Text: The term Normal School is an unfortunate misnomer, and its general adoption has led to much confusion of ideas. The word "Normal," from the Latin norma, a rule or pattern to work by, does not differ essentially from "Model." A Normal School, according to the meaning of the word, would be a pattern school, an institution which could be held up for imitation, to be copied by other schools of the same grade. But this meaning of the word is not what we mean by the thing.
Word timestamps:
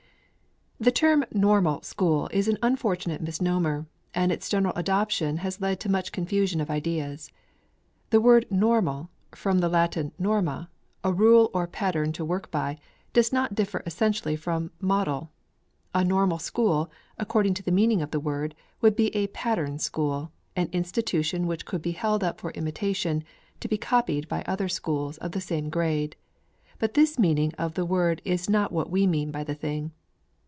The 0.83 0.89
term 0.91 1.23
Normal 1.31 1.83
School 1.83 2.27
is 2.33 2.47
an 2.47 2.57
unfortunate 2.63 3.21
misnomer, 3.21 3.85
and 4.15 4.31
its 4.31 4.49
general 4.49 4.73
adoption 4.75 5.37
has 5.45 5.61
led 5.61 5.79
to 5.81 5.89
much 5.91 6.11
confusion 6.11 6.59
of 6.59 6.71
ideas. 6.71 7.31
The 8.09 8.19
word 8.19 8.47
"Normal," 8.49 9.11
from 9.35 9.59
the 9.59 9.69
Latin 9.69 10.11
norma, 10.17 10.71
a 11.03 11.13
rule 11.13 11.51
or 11.53 11.67
pattern 11.67 12.13
to 12.13 12.25
work 12.25 12.49
by, 12.49 12.79
does 13.13 13.31
not 13.31 13.53
differ 13.53 13.83
essentially 13.85 14.35
from 14.35 14.71
"Model." 14.79 15.29
A 15.93 16.03
Normal 16.03 16.39
School, 16.39 16.89
according 17.19 17.53
to 17.53 17.63
the 17.63 17.71
meaning 17.71 18.01
of 18.01 18.09
the 18.09 18.19
word, 18.19 18.55
would 18.81 18.95
be 18.95 19.15
a 19.15 19.27
pattern 19.27 19.77
school, 19.77 20.31
an 20.55 20.67
institution 20.71 21.45
which 21.45 21.63
could 21.63 21.83
be 21.83 21.91
held 21.91 22.23
up 22.23 22.41
for 22.41 22.49
imitation, 22.53 23.23
to 23.59 23.67
be 23.67 23.77
copied 23.77 24.27
by 24.27 24.41
other 24.47 24.67
schools 24.67 25.19
of 25.19 25.33
the 25.33 25.41
same 25.41 25.69
grade. 25.69 26.15
But 26.79 26.95
this 26.95 27.19
meaning 27.19 27.53
of 27.59 27.75
the 27.75 27.85
word 27.85 28.19
is 28.25 28.49
not 28.49 28.71
what 28.71 28.89
we 28.89 29.05
mean 29.05 29.29
by 29.29 29.43
the 29.43 29.53
thing. 29.53 29.91